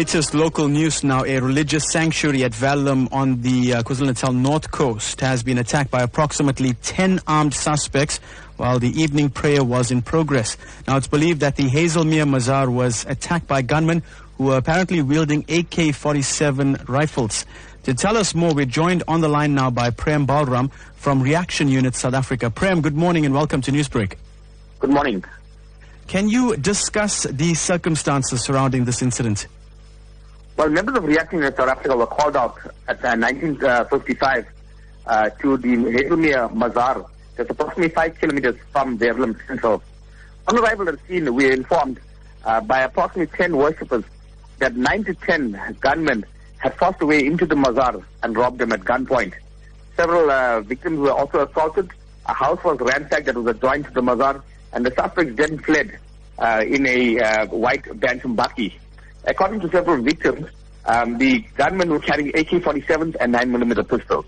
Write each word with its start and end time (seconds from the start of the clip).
latest 0.00 0.32
local 0.32 0.66
news 0.66 1.04
now. 1.04 1.26
A 1.26 1.40
religious 1.40 1.92
sanctuary 1.92 2.42
at 2.42 2.52
Verulam 2.52 3.06
on 3.12 3.42
the 3.42 3.74
uh, 3.74 3.82
KwaZulu-Natal 3.82 4.32
north 4.32 4.70
coast 4.70 5.20
has 5.20 5.42
been 5.42 5.58
attacked 5.58 5.90
by 5.90 6.00
approximately 6.00 6.72
10 6.72 7.20
armed 7.26 7.52
suspects 7.52 8.16
while 8.56 8.78
the 8.78 8.88
evening 8.98 9.28
prayer 9.28 9.62
was 9.62 9.90
in 9.90 10.00
progress. 10.00 10.56
Now 10.88 10.96
it's 10.96 11.06
believed 11.06 11.40
that 11.40 11.56
the 11.56 11.64
Hazelmere 11.64 12.24
Mazar 12.24 12.72
was 12.72 13.04
attacked 13.10 13.46
by 13.46 13.60
gunmen 13.60 14.02
who 14.38 14.44
were 14.44 14.56
apparently 14.56 15.02
wielding 15.02 15.40
AK-47 15.40 16.88
rifles. 16.88 17.44
To 17.82 17.92
tell 17.92 18.16
us 18.16 18.34
more, 18.34 18.54
we're 18.54 18.64
joined 18.64 19.02
on 19.06 19.20
the 19.20 19.28
line 19.28 19.54
now 19.54 19.68
by 19.68 19.90
Prem 19.90 20.26
Balram 20.26 20.72
from 20.96 21.22
Reaction 21.22 21.68
Unit 21.68 21.94
South 21.94 22.14
Africa. 22.14 22.48
Prem, 22.48 22.80
good 22.80 22.96
morning 22.96 23.26
and 23.26 23.34
welcome 23.34 23.60
to 23.60 23.70
Newsbreak. 23.70 24.14
Good 24.78 24.92
morning. 24.92 25.22
Can 26.06 26.30
you 26.30 26.56
discuss 26.56 27.24
the 27.24 27.52
circumstances 27.52 28.42
surrounding 28.42 28.86
this 28.86 29.02
incident? 29.02 29.46
Well, 30.60 30.68
members 30.68 30.94
of 30.98 31.04
Reaction 31.04 31.38
Unit 31.38 31.56
South 31.56 31.70
Africa 31.70 31.96
were 31.96 32.06
called 32.06 32.36
out 32.36 32.58
at 32.86 33.02
uh, 33.02 33.16
1955 33.16 34.46
uh, 35.06 35.30
to 35.30 35.56
the 35.56 35.68
Hazelmere 35.68 36.52
Mazar, 36.52 37.08
that's 37.34 37.48
approximately 37.48 37.88
five 37.88 38.18
kilometers 38.18 38.56
from 38.70 38.98
Verulam 38.98 39.38
Central. 39.46 39.82
On 40.48 40.58
arrival 40.58 40.90
at 40.90 40.98
the 40.98 41.06
scene, 41.06 41.34
we 41.34 41.46
were 41.46 41.52
informed 41.52 41.98
uh, 42.44 42.60
by 42.60 42.82
approximately 42.82 43.34
10 43.38 43.56
worshippers 43.56 44.04
that 44.58 44.76
9 44.76 45.04
to 45.04 45.14
10 45.14 45.76
gunmen 45.80 46.26
had 46.58 46.76
forced 46.76 47.00
a 47.00 47.06
way 47.06 47.24
into 47.24 47.46
the 47.46 47.54
Mazar 47.54 48.04
and 48.22 48.36
robbed 48.36 48.58
them 48.58 48.72
at 48.72 48.80
gunpoint. 48.80 49.32
Several 49.96 50.30
uh, 50.30 50.60
victims 50.60 50.98
were 50.98 51.12
also 51.12 51.46
assaulted. 51.46 51.90
A 52.26 52.34
house 52.34 52.62
was 52.62 52.78
ransacked 52.80 53.24
that 53.24 53.34
was 53.34 53.46
adjoined 53.46 53.86
to 53.86 53.92
the 53.92 54.02
Mazar 54.02 54.42
and 54.74 54.84
the 54.84 54.94
suspects 54.94 55.36
then 55.36 55.56
fled 55.60 55.98
uh, 56.38 56.62
in 56.66 56.86
a 56.86 57.18
uh, 57.18 57.46
white 57.46 57.98
Bantam 57.98 58.36
bakkie. 58.36 58.74
According 59.24 59.60
to 59.60 59.70
several 59.70 60.02
victims, 60.02 60.46
um, 60.86 61.18
the 61.18 61.40
gunmen 61.56 61.90
were 61.90 62.00
carrying 62.00 62.28
AK-47s 62.28 63.16
and 63.20 63.34
9mm 63.34 63.88
pistols. 63.88 64.24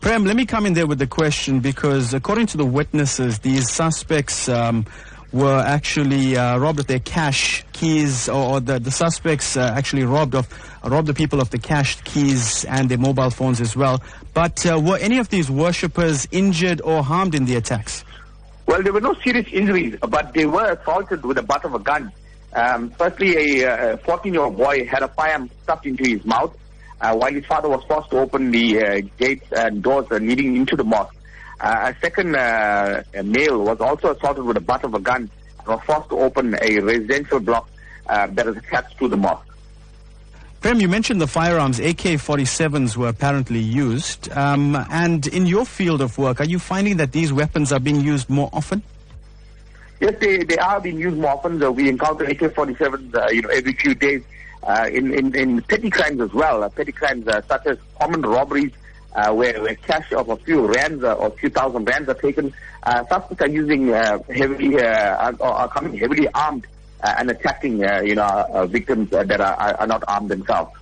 Prem, 0.00 0.24
let 0.24 0.36
me 0.36 0.44
come 0.44 0.66
in 0.66 0.74
there 0.74 0.86
with 0.86 0.98
the 0.98 1.06
question 1.06 1.60
because 1.60 2.12
according 2.12 2.46
to 2.48 2.56
the 2.56 2.66
witnesses, 2.66 3.38
these 3.38 3.70
suspects 3.70 4.48
um, 4.48 4.84
were 5.32 5.58
actually 5.58 6.36
uh, 6.36 6.58
robbed 6.58 6.78
of 6.78 6.86
their 6.86 6.98
cash 7.00 7.64
keys, 7.72 8.28
or, 8.28 8.54
or 8.54 8.60
the, 8.60 8.78
the 8.78 8.90
suspects 8.90 9.56
uh, 9.56 9.72
actually 9.74 10.04
robbed 10.04 10.34
of 10.34 10.46
robbed 10.84 11.08
the 11.08 11.14
people 11.14 11.40
of 11.40 11.50
the 11.50 11.58
cash 11.58 12.00
keys 12.02 12.64
and 12.66 12.88
their 12.88 12.98
mobile 12.98 13.30
phones 13.30 13.60
as 13.60 13.74
well. 13.74 14.02
But 14.32 14.64
uh, 14.66 14.78
were 14.78 14.98
any 14.98 15.18
of 15.18 15.30
these 15.30 15.50
worshippers 15.50 16.28
injured 16.30 16.80
or 16.82 17.02
harmed 17.02 17.34
in 17.34 17.46
the 17.46 17.56
attacks? 17.56 18.04
Well, 18.66 18.82
there 18.82 18.92
were 18.92 19.00
no 19.00 19.14
serious 19.14 19.46
injuries, 19.52 19.96
but 20.00 20.32
they 20.34 20.46
were 20.46 20.72
assaulted 20.72 21.24
with 21.24 21.36
the 21.36 21.42
butt 21.42 21.64
of 21.64 21.74
a 21.74 21.78
gun. 21.78 22.12
Um, 22.54 22.90
firstly, 22.90 23.62
a 23.62 23.96
14-year-old 23.98 24.56
boy 24.56 24.86
had 24.86 25.02
a 25.02 25.08
firearm 25.08 25.50
stuffed 25.64 25.86
into 25.86 26.08
his 26.08 26.24
mouth, 26.24 26.56
uh, 27.00 27.14
while 27.14 27.32
his 27.32 27.44
father 27.46 27.68
was 27.68 27.82
forced 27.84 28.10
to 28.10 28.18
open 28.18 28.50
the 28.50 28.80
uh, 28.80 29.00
gates 29.18 29.46
and 29.52 29.82
doors 29.82 30.06
leading 30.10 30.56
into 30.56 30.76
the 30.76 30.84
mosque. 30.84 31.14
Uh, 31.60 31.92
a 31.94 32.00
second 32.00 32.36
uh, 32.36 33.02
male 33.24 33.64
was 33.64 33.80
also 33.80 34.14
assaulted 34.14 34.44
with 34.44 34.54
the 34.54 34.60
butt 34.60 34.84
of 34.84 34.94
a 34.94 35.00
gun 35.00 35.28
and 35.58 35.66
was 35.66 35.80
forced 35.84 36.08
to 36.10 36.18
open 36.18 36.56
a 36.62 36.78
residential 36.80 37.40
block 37.40 37.68
uh, 38.06 38.26
that 38.28 38.46
is 38.46 38.56
attached 38.56 38.98
to 38.98 39.08
the 39.08 39.16
mosque. 39.16 39.46
Prem, 40.60 40.80
you 40.80 40.88
mentioned 40.88 41.20
the 41.20 41.26
firearms. 41.26 41.78
AK-47s 41.78 42.96
were 42.96 43.08
apparently 43.08 43.58
used. 43.58 44.30
Um, 44.32 44.76
and 44.90 45.26
in 45.26 45.46
your 45.46 45.66
field 45.66 46.00
of 46.00 46.16
work, 46.16 46.40
are 46.40 46.46
you 46.46 46.58
finding 46.58 46.96
that 46.96 47.12
these 47.12 47.32
weapons 47.32 47.70
are 47.70 47.80
being 47.80 48.00
used 48.00 48.30
more 48.30 48.48
often? 48.52 48.82
Yes, 50.00 50.14
they, 50.20 50.38
they 50.44 50.58
are 50.58 50.80
being 50.80 50.98
used 50.98 51.16
more 51.16 51.32
often. 51.32 51.62
Uh, 51.62 51.70
we 51.70 51.88
encounter 51.88 52.24
AK-47s, 52.24 53.14
uh, 53.14 53.28
you 53.30 53.42
know, 53.42 53.48
every 53.48 53.72
few 53.74 53.94
days 53.94 54.22
uh, 54.62 54.88
in, 54.92 55.12
in, 55.12 55.34
in 55.34 55.62
petty 55.62 55.90
crimes 55.90 56.20
as 56.20 56.32
well. 56.32 56.64
Uh, 56.64 56.68
petty 56.68 56.92
crimes 56.92 57.26
uh, 57.28 57.40
such 57.42 57.66
as 57.66 57.78
common 58.00 58.22
robberies, 58.22 58.72
uh, 59.14 59.32
where, 59.32 59.60
where 59.62 59.74
cash 59.76 60.12
of 60.12 60.28
a 60.28 60.36
few 60.38 60.66
rands 60.66 61.04
or 61.04 61.26
a 61.26 61.30
few 61.30 61.48
thousand 61.48 61.84
rands 61.84 62.08
are 62.08 62.14
taken. 62.14 62.52
suspects 63.08 63.40
are 63.40 63.48
using 63.48 63.88
heavily, 63.88 64.80
are, 64.80 65.34
are 65.40 65.68
coming 65.68 65.96
heavily 65.96 66.28
armed 66.34 66.66
and 67.02 67.30
attacking, 67.30 67.80
you 68.04 68.14
know, 68.14 68.66
victims 68.68 69.10
that 69.10 69.40
are, 69.40 69.74
are 69.76 69.86
not 69.86 70.02
armed 70.08 70.30
themselves. 70.30 70.72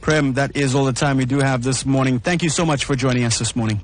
Prem, 0.00 0.34
that 0.34 0.56
is 0.56 0.74
all 0.74 0.84
the 0.84 0.92
time 0.92 1.16
we 1.16 1.24
do 1.24 1.38
have 1.38 1.62
this 1.62 1.84
morning. 1.84 2.18
Thank 2.18 2.42
you 2.42 2.50
so 2.50 2.64
much 2.64 2.84
for 2.84 2.94
joining 2.94 3.24
us 3.24 3.38
this 3.38 3.54
morning. 3.54 3.82